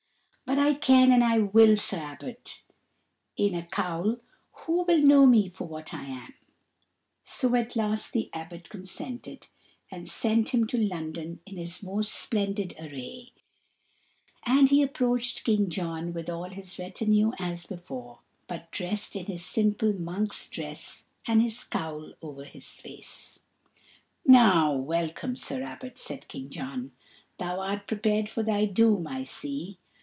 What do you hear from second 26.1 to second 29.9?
King John; "thou art prepared for thy doom, I see."